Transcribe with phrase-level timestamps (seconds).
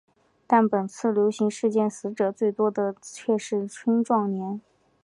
[0.47, 4.59] 但本次流行事件死者最多的却是青壮年。